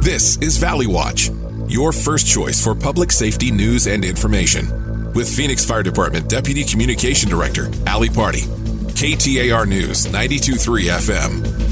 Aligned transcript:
This 0.00 0.38
is 0.38 0.56
Valley 0.56 0.86
Watch, 0.86 1.30
your 1.68 1.92
first 1.92 2.26
choice 2.26 2.64
for 2.64 2.74
public 2.74 3.12
safety 3.12 3.50
news 3.50 3.86
and 3.86 4.02
information. 4.02 5.12
With 5.12 5.28
Phoenix 5.28 5.62
Fire 5.62 5.82
Department 5.82 6.26
Deputy 6.26 6.64
Communication 6.64 7.28
Director, 7.28 7.70
Ali 7.86 8.08
Party. 8.08 8.40
KTAR 8.40 9.68
News, 9.68 10.06
923 10.06 10.84
FM. 10.84 11.69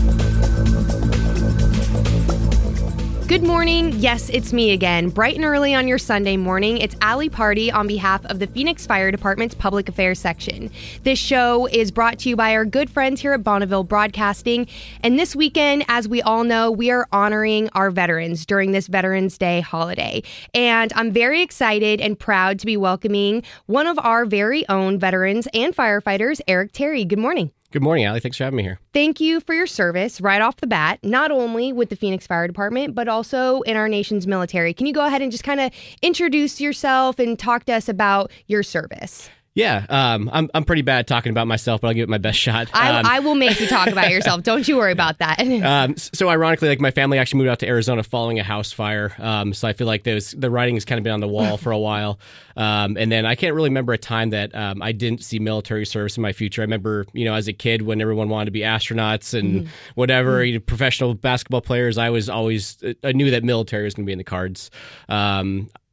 Good 3.28 3.42
morning. 3.42 3.92
Yes, 3.98 4.30
it's 4.30 4.54
me 4.54 4.70
again. 4.70 5.10
Bright 5.10 5.36
and 5.36 5.44
early 5.44 5.74
on 5.74 5.86
your 5.86 5.98
Sunday 5.98 6.38
morning, 6.38 6.78
it's 6.78 6.96
Ali 7.02 7.28
Party 7.28 7.70
on 7.70 7.86
behalf 7.86 8.24
of 8.24 8.38
the 8.38 8.46
Phoenix 8.46 8.86
Fire 8.86 9.10
Department's 9.10 9.54
Public 9.54 9.86
Affairs 9.86 10.18
section. 10.18 10.70
This 11.02 11.18
show 11.18 11.66
is 11.66 11.90
brought 11.90 12.18
to 12.20 12.30
you 12.30 12.36
by 12.36 12.54
our 12.54 12.64
good 12.64 12.88
friends 12.88 13.20
here 13.20 13.34
at 13.34 13.44
Bonneville 13.44 13.84
Broadcasting. 13.84 14.66
And 15.02 15.18
this 15.18 15.36
weekend, 15.36 15.84
as 15.88 16.08
we 16.08 16.22
all 16.22 16.42
know, 16.42 16.70
we 16.70 16.90
are 16.90 17.06
honoring 17.12 17.68
our 17.74 17.90
veterans 17.90 18.46
during 18.46 18.72
this 18.72 18.86
Veterans 18.86 19.36
Day 19.36 19.60
holiday. 19.60 20.22
And 20.54 20.90
I'm 20.96 21.12
very 21.12 21.42
excited 21.42 22.00
and 22.00 22.18
proud 22.18 22.58
to 22.60 22.66
be 22.66 22.78
welcoming 22.78 23.42
one 23.66 23.86
of 23.86 23.98
our 23.98 24.24
very 24.24 24.66
own 24.70 24.98
veterans 24.98 25.46
and 25.52 25.76
firefighters, 25.76 26.40
Eric 26.48 26.72
Terry. 26.72 27.04
Good 27.04 27.18
morning. 27.18 27.50
Good 27.70 27.82
morning, 27.82 28.06
Ali. 28.06 28.20
Thanks 28.20 28.38
for 28.38 28.44
having 28.44 28.56
me 28.56 28.62
here. 28.62 28.80
Thank 28.94 29.20
you 29.20 29.40
for 29.40 29.52
your 29.54 29.66
service 29.66 30.22
right 30.22 30.40
off 30.40 30.56
the 30.56 30.66
bat, 30.66 31.00
not 31.02 31.30
only 31.30 31.70
with 31.70 31.90
the 31.90 31.96
Phoenix 31.96 32.26
Fire 32.26 32.46
Department, 32.46 32.94
but 32.94 33.08
also 33.08 33.60
in 33.62 33.76
our 33.76 33.88
nation's 33.88 34.26
military. 34.26 34.72
Can 34.72 34.86
you 34.86 34.94
go 34.94 35.04
ahead 35.04 35.20
and 35.20 35.30
just 35.30 35.44
kind 35.44 35.60
of 35.60 35.70
introduce 36.00 36.62
yourself 36.62 37.18
and 37.18 37.38
talk 37.38 37.64
to 37.64 37.74
us 37.74 37.86
about 37.86 38.30
your 38.46 38.62
service? 38.62 39.28
Yeah, 39.58 39.84
um, 39.88 40.30
I'm 40.32 40.48
I'm 40.54 40.62
pretty 40.62 40.82
bad 40.82 41.08
talking 41.08 41.30
about 41.30 41.48
myself, 41.48 41.80
but 41.80 41.88
I'll 41.88 41.94
give 41.94 42.04
it 42.04 42.08
my 42.08 42.18
best 42.18 42.38
shot. 42.38 42.68
I, 42.72 43.00
Um, 43.00 43.06
I 43.06 43.18
will 43.18 43.34
make 43.34 43.58
you 43.58 43.66
talk 43.66 43.88
about 43.88 44.08
yourself. 44.08 44.44
Don't 44.44 44.68
you 44.68 44.76
worry 44.76 44.92
about 44.92 45.18
that. 45.18 45.40
um, 45.64 45.96
so 45.96 46.28
ironically, 46.28 46.68
like 46.68 46.80
my 46.80 46.92
family 46.92 47.18
actually 47.18 47.38
moved 47.38 47.50
out 47.50 47.58
to 47.58 47.66
Arizona 47.66 48.04
following 48.04 48.38
a 48.38 48.44
house 48.44 48.70
fire. 48.70 49.12
Um, 49.18 49.52
so 49.52 49.66
I 49.66 49.72
feel 49.72 49.88
like 49.88 50.04
those 50.04 50.30
the 50.30 50.48
writing 50.48 50.76
has 50.76 50.84
kind 50.84 51.00
of 51.00 51.02
been 51.02 51.12
on 51.12 51.18
the 51.18 51.26
wall 51.26 51.56
for 51.56 51.72
a 51.72 51.78
while. 51.78 52.20
Um, 52.56 52.96
and 52.96 53.10
then 53.10 53.26
I 53.26 53.34
can't 53.34 53.52
really 53.52 53.68
remember 53.68 53.92
a 53.92 53.98
time 53.98 54.30
that 54.30 54.54
um, 54.54 54.80
I 54.80 54.92
didn't 54.92 55.24
see 55.24 55.40
military 55.40 55.86
service 55.86 56.16
in 56.16 56.22
my 56.22 56.32
future. 56.32 56.62
I 56.62 56.64
remember, 56.64 57.06
you 57.12 57.24
know, 57.24 57.34
as 57.34 57.48
a 57.48 57.52
kid 57.52 57.82
when 57.82 58.00
everyone 58.00 58.28
wanted 58.28 58.46
to 58.46 58.50
be 58.52 58.60
astronauts 58.60 59.36
and 59.36 59.68
whatever, 59.96 60.44
you 60.44 60.54
know, 60.54 60.60
professional 60.60 61.14
basketball 61.14 61.62
players. 61.62 61.98
I 61.98 62.10
was 62.10 62.28
always 62.28 62.78
I 63.02 63.10
knew 63.10 63.32
that 63.32 63.42
military 63.42 63.84
was 63.84 63.94
going 63.94 64.04
to 64.04 64.06
be 64.06 64.12
in 64.12 64.18
the 64.18 64.24
cards. 64.24 64.70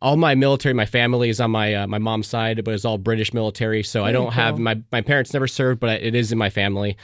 All 0.05 0.17
my 0.17 0.35
military, 0.35 0.73
my 0.73 0.85
family 0.85 1.29
is 1.29 1.39
on 1.39 1.51
my 1.51 1.73
uh, 1.73 1.87
my 1.87 1.97
mom's 1.97 2.27
side, 2.27 2.63
but 2.63 2.73
it's 2.73 2.85
all 2.85 2.97
British 2.97 3.33
military. 3.33 3.81
So 3.81 4.05
I 4.05 4.11
don't 4.11 4.33
have 4.33 4.59
my 4.59 4.79
my 4.91 5.01
parents 5.01 5.33
never 5.33 5.47
served, 5.47 5.79
but 5.79 6.01
it 6.01 6.13
is 6.13 6.31
in 6.31 6.37
my 6.37 6.51
family. 6.51 6.95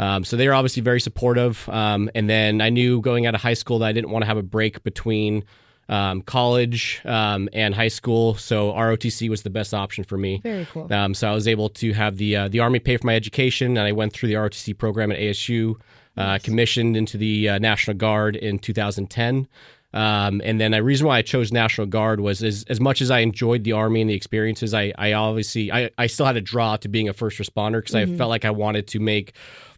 Um, 0.00 0.24
so 0.24 0.36
they 0.36 0.46
were 0.46 0.54
obviously 0.54 0.82
very 0.82 1.00
supportive. 1.00 1.68
Um, 1.68 2.10
and 2.14 2.28
then 2.28 2.60
I 2.60 2.70
knew 2.70 3.00
going 3.00 3.26
out 3.26 3.34
of 3.34 3.40
high 3.40 3.54
school 3.54 3.78
that 3.80 3.86
I 3.86 3.92
didn't 3.92 4.10
want 4.10 4.22
to 4.22 4.26
have 4.26 4.36
a 4.36 4.42
break 4.42 4.82
between 4.82 5.44
um, 5.88 6.22
college 6.22 7.00
um, 7.04 7.48
and 7.52 7.74
high 7.74 7.88
school. 7.88 8.34
So 8.34 8.72
ROTC 8.72 9.28
was 9.28 9.42
the 9.42 9.50
best 9.50 9.74
option 9.74 10.04
for 10.04 10.18
me. 10.18 10.40
Very 10.42 10.66
cool. 10.66 10.92
Um, 10.92 11.14
so 11.14 11.28
I 11.28 11.32
was 11.34 11.48
able 11.48 11.68
to 11.70 11.92
have 11.92 12.16
the 12.16 12.36
uh, 12.36 12.48
the 12.48 12.60
Army 12.60 12.78
pay 12.78 12.96
for 12.96 13.06
my 13.06 13.14
education, 13.14 13.76
and 13.76 13.86
I 13.86 13.92
went 13.92 14.12
through 14.12 14.28
the 14.28 14.34
ROTC 14.34 14.76
program 14.76 15.10
at 15.10 15.18
ASU, 15.18 15.74
uh, 16.16 16.38
commissioned 16.42 16.96
into 16.96 17.16
the 17.16 17.48
uh, 17.48 17.58
National 17.58 17.96
Guard 17.96 18.36
in 18.36 18.58
2010. 18.58 19.48
Um, 19.94 20.42
and 20.44 20.60
then 20.60 20.72
the 20.72 20.82
reason 20.82 21.06
why 21.06 21.18
I 21.18 21.22
chose 21.22 21.50
National 21.50 21.86
Guard 21.86 22.20
was 22.20 22.42
as, 22.42 22.64
as 22.68 22.78
much 22.78 23.00
as 23.00 23.10
I 23.10 23.20
enjoyed 23.20 23.64
the 23.64 23.72
Army 23.72 24.02
and 24.02 24.10
the 24.10 24.14
experiences, 24.14 24.74
I, 24.74 24.92
I 24.98 25.14
obviously 25.14 25.72
I, 25.72 25.90
I 25.96 26.08
still 26.08 26.26
had 26.26 26.36
a 26.36 26.42
draw 26.42 26.76
to 26.76 26.88
being 26.88 27.08
a 27.08 27.14
first 27.14 27.38
responder 27.38 27.78
because 27.78 27.94
I 27.94 28.04
felt 28.04 28.28
like 28.28 28.44
I 28.44 28.50
wanted 28.50 28.86
to 28.88 29.00
make 29.00 29.32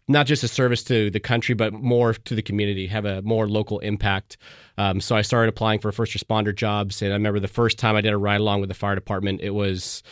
not 0.07 0.25
just 0.25 0.43
a 0.43 0.47
service 0.47 0.83
to 0.83 1.09
the 1.09 1.19
country, 1.19 1.55
but 1.55 1.73
more 1.73 2.13
to 2.13 2.35
the 2.35 2.41
community, 2.41 2.87
have 2.87 3.05
a 3.05 3.21
more 3.21 3.47
local 3.47 3.79
impact. 3.79 4.37
Um, 4.77 4.99
so 4.99 5.15
I 5.15 5.21
started 5.21 5.49
applying 5.49 5.79
for 5.79 5.91
first 5.91 6.13
responder 6.13 6.53
jobs, 6.53 7.01
and 7.01 7.11
I 7.11 7.15
remember 7.15 7.39
the 7.39 7.47
first 7.47 7.79
time 7.79 7.95
I 7.95 8.01
did 8.01 8.11
a 8.11 8.17
ride 8.17 8.41
along 8.41 8.59
with 8.59 8.69
the 8.69 8.75
fire 8.75 8.95
department, 8.95 9.41
it 9.41 9.51
was 9.51 10.03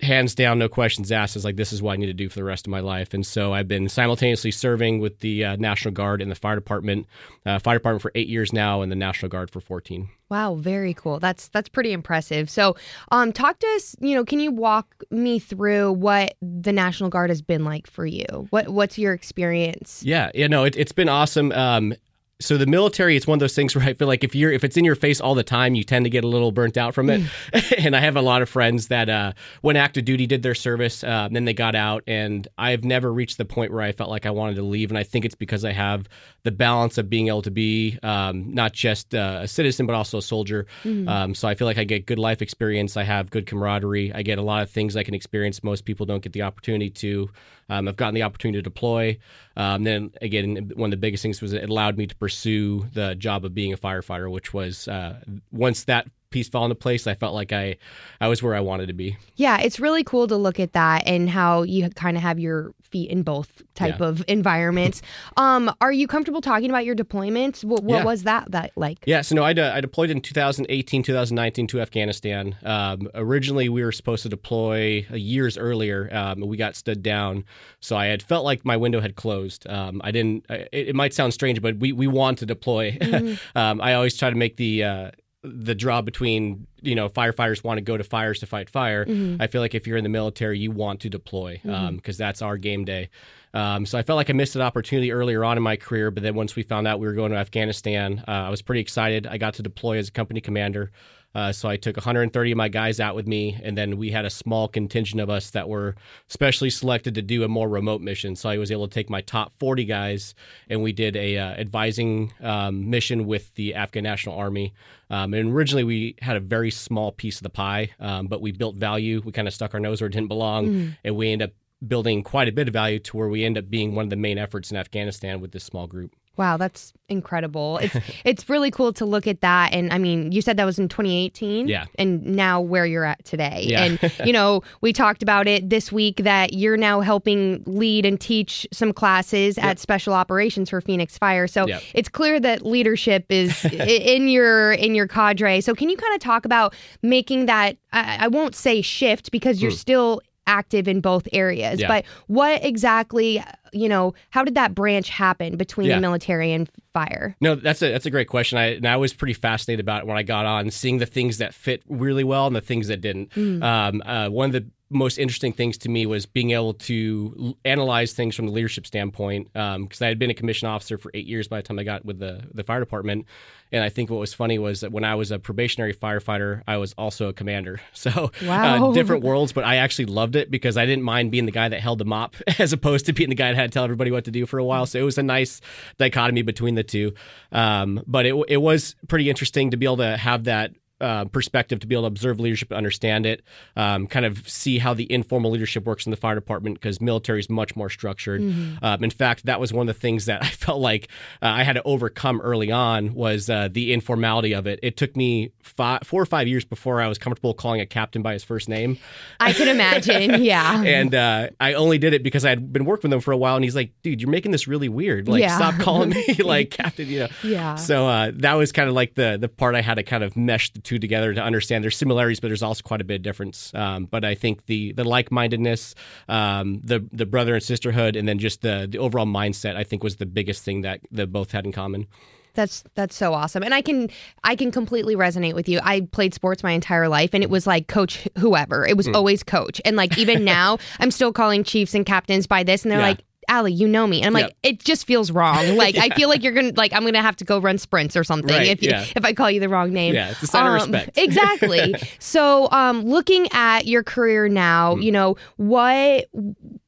hands 0.00 0.34
down, 0.34 0.58
no 0.58 0.68
questions 0.68 1.10
asked. 1.10 1.36
Is 1.36 1.44
like 1.44 1.56
this 1.56 1.72
is 1.72 1.82
what 1.82 1.94
I 1.94 1.96
need 1.96 2.06
to 2.06 2.12
do 2.12 2.28
for 2.28 2.36
the 2.36 2.44
rest 2.44 2.66
of 2.66 2.70
my 2.70 2.80
life, 2.80 3.14
and 3.14 3.26
so 3.26 3.52
I've 3.52 3.68
been 3.68 3.88
simultaneously 3.88 4.50
serving 4.50 5.00
with 5.00 5.20
the 5.20 5.44
uh, 5.44 5.56
National 5.56 5.92
Guard 5.92 6.22
and 6.22 6.30
the 6.30 6.34
fire 6.34 6.54
department, 6.54 7.06
uh, 7.44 7.58
fire 7.58 7.78
department 7.78 8.02
for 8.02 8.12
eight 8.14 8.28
years 8.28 8.52
now, 8.52 8.82
and 8.82 8.92
the 8.92 8.96
National 8.96 9.28
Guard 9.28 9.50
for 9.50 9.60
fourteen. 9.60 10.08
Wow, 10.28 10.56
very 10.56 10.94
cool. 10.94 11.18
That's 11.18 11.48
that's 11.48 11.68
pretty 11.68 11.92
impressive. 11.92 12.50
So, 12.50 12.76
um, 13.10 13.32
talk 13.32 13.58
to 13.60 13.66
us. 13.76 13.96
You 14.00 14.14
know, 14.14 14.24
can 14.24 14.40
you 14.40 14.50
walk 14.50 15.02
me 15.10 15.38
through 15.38 15.92
what 15.92 16.34
the 16.42 16.72
National 16.72 17.08
Guard 17.08 17.30
has 17.30 17.42
been 17.42 17.64
like 17.64 17.86
for 17.86 18.06
you? 18.06 18.26
What 18.50 18.68
what's 18.68 18.98
your 18.98 19.14
experience? 19.14 20.02
Yeah, 20.04 20.30
yeah, 20.34 20.46
no, 20.46 20.64
it, 20.64 20.76
it's 20.76 20.92
been 20.92 21.08
awesome. 21.08 21.50
Um, 21.52 21.94
so 22.40 22.56
the 22.56 22.66
military, 22.66 23.16
it's 23.16 23.26
one 23.26 23.36
of 23.36 23.40
those 23.40 23.54
things 23.54 23.74
where 23.76 23.84
I 23.84 23.94
feel 23.94 24.08
like 24.08 24.24
if 24.24 24.34
you're 24.34 24.52
if 24.52 24.64
it's 24.64 24.76
in 24.76 24.84
your 24.84 24.94
face 24.94 25.20
all 25.20 25.34
the 25.34 25.42
time, 25.42 25.74
you 25.74 25.84
tend 25.84 26.04
to 26.04 26.10
get 26.10 26.24
a 26.24 26.28
little 26.28 26.52
burnt 26.52 26.76
out 26.76 26.94
from 26.94 27.10
it. 27.10 27.22
and 27.78 27.96
I 27.96 28.00
have 28.00 28.16
a 28.16 28.22
lot 28.22 28.42
of 28.42 28.48
friends 28.48 28.88
that 28.88 29.08
uh, 29.08 29.32
went 29.62 29.78
active 29.78 30.04
duty, 30.04 30.26
did 30.26 30.42
their 30.42 30.54
service, 30.54 31.02
uh, 31.02 31.28
then 31.30 31.44
they 31.44 31.54
got 31.54 31.74
out, 31.74 32.04
and 32.06 32.46
I've 32.56 32.84
never 32.84 33.12
reached 33.12 33.38
the 33.38 33.44
point 33.44 33.72
where 33.72 33.82
I 33.82 33.92
felt 33.92 34.10
like 34.10 34.26
I 34.26 34.30
wanted 34.30 34.56
to 34.56 34.62
leave. 34.62 34.90
And 34.90 34.98
I 34.98 35.02
think 35.02 35.24
it's 35.24 35.34
because 35.34 35.64
I 35.64 35.72
have 35.72 36.08
the 36.44 36.52
balance 36.52 36.98
of 36.98 37.10
being 37.10 37.28
able 37.28 37.42
to 37.42 37.50
be 37.50 37.98
um, 38.02 38.54
not 38.54 38.72
just 38.72 39.14
uh, 39.14 39.40
a 39.42 39.48
citizen 39.48 39.86
but 39.86 39.94
also 39.94 40.18
a 40.18 40.22
soldier. 40.22 40.66
Um, 41.08 41.34
so 41.34 41.48
I 41.48 41.54
feel 41.54 41.66
like 41.66 41.78
I 41.78 41.84
get 41.84 42.06
good 42.06 42.18
life 42.18 42.42
experience. 42.42 42.96
I 42.96 43.02
have 43.02 43.30
good 43.30 43.46
camaraderie. 43.46 44.12
I 44.12 44.22
get 44.22 44.38
a 44.38 44.42
lot 44.42 44.62
of 44.62 44.70
things 44.70 44.96
I 44.96 45.02
can 45.02 45.14
experience. 45.14 45.62
Most 45.62 45.84
people 45.84 46.06
don't 46.06 46.22
get 46.22 46.32
the 46.32 46.42
opportunity 46.42 46.90
to. 46.90 47.30
Um, 47.70 47.88
I've 47.88 47.96
gotten 47.96 48.14
the 48.14 48.22
opportunity 48.22 48.58
to 48.58 48.62
deploy. 48.62 49.18
Um, 49.56 49.84
then 49.84 50.12
again, 50.22 50.72
one 50.74 50.88
of 50.88 50.90
the 50.92 50.96
biggest 50.96 51.22
things 51.22 51.42
was 51.42 51.52
it 51.52 51.68
allowed 51.68 51.98
me 51.98 52.06
to 52.06 52.16
pursue 52.28 52.84
the 52.92 53.14
job 53.14 53.42
of 53.46 53.54
being 53.54 53.72
a 53.72 53.76
firefighter, 53.78 54.30
which 54.30 54.52
was 54.52 54.86
uh, 54.86 55.18
once 55.50 55.84
that 55.84 56.06
piece 56.30 56.48
fell 56.48 56.64
into 56.64 56.74
place, 56.74 57.06
I 57.06 57.14
felt 57.14 57.34
like 57.34 57.52
I, 57.52 57.76
I 58.20 58.28
was 58.28 58.42
where 58.42 58.54
I 58.54 58.60
wanted 58.60 58.86
to 58.88 58.92
be. 58.92 59.16
Yeah, 59.36 59.58
it's 59.60 59.80
really 59.80 60.04
cool 60.04 60.26
to 60.28 60.36
look 60.36 60.60
at 60.60 60.72
that 60.72 61.06
and 61.06 61.28
how 61.30 61.62
you 61.62 61.88
kind 61.90 62.16
of 62.16 62.22
have 62.22 62.38
your 62.38 62.72
feet 62.82 63.10
in 63.10 63.22
both 63.22 63.62
type 63.74 64.00
Yeah. 64.00 64.06
of 64.06 64.24
environments. 64.28 65.02
um, 65.36 65.70
are 65.80 65.92
you 65.92 66.06
comfortable 66.06 66.40
talking 66.40 66.70
about 66.70 66.84
your 66.84 66.94
deployments? 66.96 67.64
What, 67.64 67.82
what 67.84 67.98
Yeah. 67.98 68.04
was 68.04 68.22
that 68.24 68.50
that 68.50 68.72
like? 68.76 68.98
Yeah, 69.06 69.20
so 69.22 69.34
no, 69.34 69.42
I, 69.44 69.52
de- 69.52 69.74
I 69.74 69.80
deployed 69.80 70.10
in 70.10 70.20
2018, 70.20 71.02
2019 71.02 71.66
to 71.68 71.80
Afghanistan. 71.80 72.56
Um, 72.62 73.08
originally, 73.14 73.68
we 73.68 73.82
were 73.82 73.92
supposed 73.92 74.22
to 74.24 74.28
deploy 74.28 75.06
years 75.12 75.56
earlier. 75.58 76.08
Um, 76.12 76.40
we 76.40 76.56
got 76.56 76.76
stood 76.76 77.02
down, 77.02 77.44
so 77.80 77.96
I 77.96 78.06
had 78.06 78.22
felt 78.22 78.44
like 78.44 78.64
my 78.64 78.76
window 78.76 79.00
had 79.00 79.16
closed. 79.16 79.66
Um, 79.68 80.00
I 80.04 80.10
didn't. 80.10 80.46
It, 80.48 80.88
it 80.88 80.94
might 80.94 81.12
sound 81.14 81.32
strange, 81.34 81.60
but 81.62 81.76
we 81.78 81.92
we 81.92 82.06
want 82.06 82.38
to 82.38 82.46
deploy. 82.46 82.96
um, 83.54 83.80
I 83.80 83.94
always 83.94 84.16
try 84.16 84.30
to 84.30 84.36
make 84.36 84.56
the. 84.56 84.84
Uh, 84.84 85.10
the 85.42 85.74
draw 85.74 86.02
between 86.02 86.66
you 86.82 86.94
know 86.94 87.08
firefighters 87.08 87.62
want 87.62 87.78
to 87.78 87.82
go 87.82 87.96
to 87.96 88.04
fires 88.04 88.40
to 88.40 88.46
fight 88.46 88.68
fire. 88.68 89.04
I 89.40 89.46
feel 89.46 89.60
like 89.60 89.74
if 89.74 89.86
you're 89.86 89.96
in 89.96 90.02
the 90.04 90.10
military, 90.10 90.58
you 90.58 90.70
want 90.70 91.00
to 91.00 91.08
deploy 91.08 91.60
because 91.62 92.16
that's 92.18 92.42
our 92.42 92.56
game 92.56 92.84
day. 92.84 93.08
Um, 93.54 93.86
so 93.86 93.98
I 93.98 94.02
felt 94.02 94.16
like 94.16 94.28
I 94.28 94.34
missed 94.34 94.56
an 94.56 94.62
opportunity 94.62 95.10
earlier 95.10 95.44
on 95.44 95.56
in 95.56 95.62
my 95.62 95.76
career, 95.76 96.10
but 96.10 96.22
then 96.22 96.34
once 96.34 96.54
we 96.54 96.62
found 96.62 96.86
out 96.86 97.00
we 97.00 97.06
were 97.06 97.14
going 97.14 97.32
to 97.32 97.38
Afghanistan, 97.38 98.22
uh, 98.28 98.30
I 98.30 98.50
was 98.50 98.60
pretty 98.60 98.80
excited. 98.80 99.26
I 99.26 99.38
got 99.38 99.54
to 99.54 99.62
deploy 99.62 99.98
as 99.98 100.08
a 100.08 100.12
company 100.12 100.40
commander. 100.40 100.90
Uh, 101.34 101.52
so 101.52 101.68
I 101.68 101.76
took 101.76 101.96
130 101.96 102.52
of 102.52 102.56
my 102.56 102.68
guys 102.68 103.00
out 103.00 103.14
with 103.14 103.26
me, 103.26 103.58
and 103.62 103.76
then 103.76 103.96
we 103.96 104.10
had 104.10 104.24
a 104.24 104.30
small 104.30 104.66
contingent 104.66 105.20
of 105.20 105.28
us 105.30 105.50
that 105.50 105.68
were 105.68 105.94
specially 106.26 106.70
selected 106.70 107.14
to 107.16 107.22
do 107.22 107.44
a 107.44 107.48
more 107.48 107.68
remote 107.68 108.00
mission. 108.00 108.34
So 108.34 108.48
I 108.48 108.58
was 108.58 108.72
able 108.72 108.88
to 108.88 108.94
take 108.94 109.10
my 109.10 109.20
top 109.20 109.52
40 109.60 109.84
guys, 109.84 110.34
and 110.68 110.82
we 110.82 110.92
did 110.92 111.16
a 111.16 111.38
uh, 111.38 111.50
advising 111.50 112.32
um, 112.40 112.88
mission 112.88 113.26
with 113.26 113.54
the 113.54 113.74
Afghan 113.74 114.04
National 114.04 114.36
Army. 114.36 114.72
Um, 115.10 115.34
and 115.34 115.52
originally 115.52 115.84
we 115.84 116.16
had 116.20 116.36
a 116.36 116.40
very 116.40 116.70
small 116.70 117.12
piece 117.12 117.36
of 117.36 117.42
the 117.42 117.50
pie, 117.50 117.90
um, 118.00 118.26
but 118.26 118.40
we 118.40 118.52
built 118.52 118.76
value. 118.76 119.22
We 119.24 119.32
kind 119.32 119.48
of 119.48 119.54
stuck 119.54 119.74
our 119.74 119.80
nose 119.80 120.00
where 120.00 120.08
it 120.08 120.12
didn't 120.12 120.28
belong, 120.28 120.66
and 121.04 121.16
we 121.16 121.30
ended 121.30 121.50
up 121.50 121.54
building 121.86 122.22
quite 122.24 122.48
a 122.48 122.52
bit 122.52 122.66
of 122.68 122.72
value 122.72 122.98
to 122.98 123.16
where 123.16 123.28
we 123.28 123.44
end 123.44 123.56
up 123.56 123.70
being 123.70 123.94
one 123.94 124.04
of 124.04 124.10
the 124.10 124.16
main 124.16 124.38
efforts 124.38 124.70
in 124.70 124.76
Afghanistan 124.76 125.40
with 125.40 125.52
this 125.52 125.62
small 125.64 125.86
group. 125.86 126.16
Wow, 126.38 126.56
that's 126.56 126.92
incredible. 127.08 127.78
It's 127.78 127.96
it's 128.24 128.48
really 128.48 128.70
cool 128.70 128.92
to 128.94 129.04
look 129.04 129.26
at 129.26 129.40
that. 129.40 129.74
And 129.74 129.92
I 129.92 129.98
mean, 129.98 130.30
you 130.30 130.40
said 130.40 130.56
that 130.56 130.64
was 130.64 130.78
in 130.78 130.88
2018. 130.88 131.68
Yeah. 131.68 131.86
And 131.96 132.24
now 132.24 132.60
where 132.60 132.86
you're 132.86 133.04
at 133.04 133.24
today. 133.24 133.64
Yeah. 133.66 133.82
And 133.82 134.12
you 134.24 134.32
know, 134.32 134.62
we 134.80 134.92
talked 134.92 135.22
about 135.22 135.48
it 135.48 135.68
this 135.68 135.90
week 135.90 136.18
that 136.18 136.52
you're 136.52 136.76
now 136.76 137.00
helping 137.00 137.62
lead 137.66 138.06
and 138.06 138.20
teach 138.20 138.66
some 138.72 138.92
classes 138.92 139.58
at 139.58 139.78
Special 139.78 140.14
Operations 140.14 140.70
for 140.70 140.80
Phoenix 140.80 141.18
Fire. 141.18 141.46
So 141.46 141.66
Yep. 141.66 141.82
it's 141.92 142.08
clear 142.08 142.38
that 142.40 142.64
leadership 142.64 143.26
is 143.28 143.64
in 143.72 144.28
your 144.28 144.72
in 144.72 144.94
your 144.94 145.08
cadre. 145.08 145.60
So 145.60 145.74
can 145.74 145.90
you 145.90 145.96
kind 145.96 146.14
of 146.14 146.20
talk 146.20 146.44
about 146.44 146.74
making 147.02 147.46
that? 147.46 147.76
I, 147.92 148.18
I 148.20 148.28
won't 148.28 148.54
say 148.54 148.80
shift 148.80 149.32
because 149.32 149.60
you're 149.60 149.70
hmm. 149.72 149.76
still 149.76 150.20
active 150.48 150.88
in 150.88 151.00
both 151.00 151.28
areas. 151.32 151.78
Yeah. 151.78 151.86
But 151.88 152.04
what 152.26 152.64
exactly, 152.64 153.44
you 153.72 153.88
know, 153.88 154.14
how 154.30 154.42
did 154.42 154.54
that 154.56 154.74
branch 154.74 155.10
happen 155.10 155.56
between 155.56 155.88
Yeah. 155.88 155.96
the 155.96 156.00
military 156.00 156.52
and 156.52 156.68
fire? 156.94 157.36
No, 157.40 157.54
that's 157.54 157.82
a 157.82 157.92
that's 157.92 158.06
a 158.06 158.10
great 158.10 158.26
question. 158.28 158.58
I 158.58 158.74
and 158.76 158.86
I 158.88 158.96
was 158.96 159.12
pretty 159.12 159.34
fascinated 159.34 159.84
about 159.84 160.00
it 160.02 160.06
when 160.08 160.16
I 160.16 160.22
got 160.24 160.46
on, 160.46 160.70
seeing 160.70 160.98
the 160.98 161.06
things 161.06 161.38
that 161.38 161.54
fit 161.54 161.82
really 161.88 162.24
well 162.24 162.46
and 162.46 162.56
the 162.56 162.60
things 162.60 162.88
that 162.88 163.00
didn't. 163.00 163.36
Um, 163.36 164.02
uh, 164.04 164.28
one 164.30 164.46
of 164.46 164.52
the 164.52 164.66
most 164.90 165.18
interesting 165.18 165.52
things 165.52 165.76
to 165.78 165.88
me 165.90 166.06
was 166.06 166.24
being 166.24 166.52
able 166.52 166.72
to 166.72 167.34
l- 167.38 167.58
analyze 167.64 168.12
things 168.14 168.34
from 168.34 168.46
the 168.46 168.52
leadership 168.52 168.86
standpoint. 168.86 169.52
Because 169.52 170.00
I 170.00 170.06
had 170.08 170.18
been 170.18 170.30
a 170.30 170.34
commission 170.34 170.66
officer 170.68 170.96
for 170.96 171.10
eight 171.14 171.26
years 171.26 171.46
by 171.48 171.58
the 171.58 171.62
time 171.62 171.78
I 171.78 171.84
got 171.84 172.04
with 172.04 172.18
the 172.18 172.42
the 172.54 172.64
fire 172.64 172.80
department, 172.80 173.26
and 173.70 173.84
I 173.84 173.90
think 173.90 174.08
what 174.08 174.18
was 174.18 174.32
funny 174.32 174.58
was 174.58 174.80
that 174.80 174.90
when 174.90 175.04
I 175.04 175.14
was 175.14 175.30
a 175.30 175.38
probationary 175.38 175.92
firefighter, 175.92 176.62
I 176.66 176.78
was 176.78 176.94
also 176.94 177.28
a 177.28 177.32
commander. 177.32 177.80
So 177.92 178.30
Wow. 178.46 178.90
uh, 178.90 178.92
different 178.92 179.24
worlds, 179.24 179.52
but 179.52 179.64
I 179.64 179.76
actually 179.76 180.06
loved 180.06 180.36
it 180.36 180.50
because 180.50 180.76
I 180.78 180.86
didn't 180.86 181.02
mind 181.04 181.30
being 181.32 181.46
the 181.46 181.52
guy 181.52 181.68
that 181.68 181.80
held 181.80 181.98
the 181.98 182.04
mop 182.06 182.36
as 182.58 182.72
opposed 182.72 183.06
to 183.06 183.12
being 183.12 183.28
the 183.28 183.34
guy 183.34 183.48
that 183.48 183.56
had 183.56 183.70
to 183.72 183.74
tell 183.74 183.84
everybody 183.84 184.10
what 184.10 184.24
to 184.24 184.30
do 184.30 184.46
for 184.46 184.58
a 184.58 184.64
while. 184.64 184.86
So 184.86 184.98
it 184.98 185.02
was 185.02 185.18
a 185.18 185.22
nice 185.22 185.60
dichotomy 185.98 186.42
between 186.42 186.76
the 186.76 186.84
two. 186.84 187.12
Um, 187.52 188.02
but 188.06 188.24
it 188.24 188.34
it 188.48 188.56
was 188.58 188.94
pretty 189.08 189.28
interesting 189.28 189.72
to 189.72 189.76
be 189.76 189.84
able 189.86 189.98
to 189.98 190.16
have 190.16 190.44
that 190.44 190.72
uh, 191.00 191.24
perspective 191.26 191.80
to 191.80 191.86
be 191.86 191.94
able 191.94 192.02
to 192.02 192.08
observe 192.08 192.40
leadership 192.40 192.72
understand 192.72 193.26
it, 193.26 193.42
um, 193.76 194.06
kind 194.06 194.26
of 194.26 194.48
see 194.48 194.78
how 194.78 194.94
the 194.94 195.10
informal 195.12 195.50
leadership 195.50 195.84
works 195.84 196.06
in 196.06 196.10
the 196.10 196.16
fire 196.16 196.34
department 196.34 196.74
because 196.80 197.00
military 197.00 197.40
is 197.40 197.48
much 197.48 197.76
more 197.76 197.88
structured. 197.88 198.40
Um, 198.82 199.04
in 199.04 199.10
fact, 199.10 199.46
that 199.46 199.60
was 199.60 199.72
one 199.72 199.88
of 199.88 199.94
the 199.94 200.00
things 200.00 200.26
that 200.26 200.42
I 200.44 200.48
felt 200.48 200.80
like 200.80 201.08
uh, 201.42 201.46
I 201.46 201.62
had 201.62 201.74
to 201.74 201.82
overcome 201.84 202.40
early 202.40 202.70
on 202.72 203.14
was 203.14 203.48
uh, 203.50 203.68
the 203.70 203.92
informality 203.92 204.52
of 204.54 204.66
it. 204.66 204.78
It 204.82 204.96
took 204.96 205.16
me 205.16 205.52
five, 205.62 206.00
four 206.04 206.20
or 206.22 206.26
five 206.26 206.48
years 206.48 206.64
before 206.64 207.00
I 207.00 207.08
was 207.08 207.18
comfortable 207.18 207.54
calling 207.54 207.80
a 207.80 207.86
captain 207.86 208.22
by 208.22 208.32
his 208.32 208.44
first 208.44 208.68
name, 208.68 208.98
I 209.40 209.52
can 209.52 209.68
imagine. 209.68 210.42
Yeah. 210.48 210.82
and 210.82 211.14
uh, 211.14 211.48
I 211.60 211.74
only 211.74 211.98
did 211.98 212.14
it 212.14 212.22
because 212.22 212.44
I 212.44 212.50
had 212.50 212.72
been 212.72 212.84
working 212.84 213.10
with 213.10 213.14
him 213.16 213.20
for 213.20 213.32
a 213.32 213.36
while, 213.36 213.56
and 213.56 213.64
he's 213.64 213.74
like, 213.76 213.92
"Dude, 214.02 214.20
you're 214.20 214.30
making 214.30 214.52
this 214.52 214.66
really 214.68 214.88
weird. 214.88 215.28
Like, 215.28 215.40
Yeah. 215.40 215.56
stop 215.56 215.74
calling 215.80 216.10
me 216.28 216.34
like 216.42 216.70
captain." 216.70 217.06
You 217.08 217.20
know. 217.20 217.28
Yeah. 217.42 217.74
So 217.74 218.06
uh, 218.06 218.30
that 218.36 218.54
was 218.54 218.72
kind 218.72 218.88
of 218.88 218.94
like 218.94 219.14
the 219.14 219.36
the 219.40 219.48
part 219.48 219.74
I 219.74 219.80
had 219.82 219.94
to 219.94 220.02
kind 220.02 220.22
of 220.24 220.36
mesh 220.36 220.72
the 220.72 220.80
two 220.88 220.98
together 220.98 221.34
to 221.34 221.42
understand 221.42 221.84
there's 221.84 221.96
similarities, 221.96 222.40
but 222.40 222.48
there's 222.48 222.62
also 222.62 222.82
quite 222.82 223.00
a 223.00 223.04
bit 223.04 223.16
of 223.16 223.22
difference. 223.22 223.72
Um, 223.74 224.06
but 224.06 224.24
I 224.24 224.34
think 224.34 224.66
the 224.66 224.92
the 224.92 225.04
like 225.04 225.30
mindedness, 225.30 225.94
um, 226.28 226.80
the 226.82 227.06
the 227.12 227.26
brother 227.26 227.54
and 227.54 227.62
sisterhood, 227.62 228.16
and 228.16 228.26
then 228.26 228.38
just 228.38 228.62
the 228.62 228.88
the 228.90 228.98
overall 228.98 229.26
mindset, 229.26 229.76
I 229.76 229.84
think 229.84 230.02
was 230.02 230.16
the 230.16 230.26
biggest 230.26 230.64
thing 230.64 230.80
that 230.82 231.00
that 231.12 231.28
both 231.32 231.52
had 231.52 231.64
in 231.66 231.72
common. 231.72 232.06
That's 232.54 232.82
that's 232.94 233.14
so 233.14 233.34
awesome. 233.34 233.62
And 233.62 233.72
I 233.72 233.82
can 233.82 234.08
I 234.42 234.56
can 234.56 234.72
completely 234.72 235.14
resonate 235.14 235.54
with 235.54 235.68
you. 235.68 235.78
I 235.82 236.00
played 236.00 236.34
sports 236.34 236.62
my 236.64 236.72
entire 236.72 237.08
life 237.08 237.30
and 237.34 237.44
it 237.44 237.50
was 237.50 237.66
like 237.68 237.86
coach 237.86 238.26
whoever. 238.38 238.84
It 238.86 238.96
was 238.96 239.06
Hmm. 239.06 239.14
always 239.14 239.44
coach. 239.44 239.80
And 239.84 239.96
like 239.96 240.18
even 240.18 240.44
now 240.56 240.78
I'm 240.98 241.10
still 241.12 241.32
calling 241.32 241.62
chiefs 241.62 241.94
and 241.94 242.04
captains 242.04 242.48
by 242.48 242.64
this 242.64 242.82
and 242.82 242.90
they're 242.90 242.98
Yeah. 242.98 243.08
like 243.08 243.24
Allie, 243.48 243.72
you 243.72 243.88
know 243.88 244.06
me. 244.06 244.18
And 244.18 244.26
I'm 244.28 244.32
like, 244.34 244.44
Yep. 244.44 244.56
it 244.62 244.78
just 244.84 245.06
feels 245.06 245.30
wrong. 245.30 245.76
Like 245.76 245.96
I 245.96 246.08
feel 246.16 246.28
like 246.28 246.42
you're 246.42 246.52
gonna 246.52 246.72
like 246.76 246.92
I'm 246.92 247.04
gonna 247.04 247.22
have 247.22 247.36
to 247.36 247.44
go 247.44 247.58
run 247.58 247.78
sprints 247.78 248.16
or 248.16 248.22
something 248.24 248.54
Right, 248.54 248.68
if 248.68 248.82
you, 248.82 248.90
yeah. 248.90 249.04
if 249.16 249.24
I 249.24 249.32
call 249.32 249.50
you 249.50 249.58
the 249.60 249.68
wrong 249.68 249.92
name. 249.92 250.14
Yeah, 250.14 250.30
it's 250.30 250.42
a 250.42 250.46
sign 250.46 250.66
of 250.66 250.82
Um, 250.82 250.92
respect. 250.92 251.18
exactly. 251.22 251.94
So 252.18 252.68
um 252.70 253.02
looking 253.02 253.48
at 253.52 253.86
your 253.86 254.02
career 254.02 254.48
now, 254.48 254.94
Hmm. 254.94 255.02
you 255.02 255.12
know, 255.12 255.36
what 255.56 256.26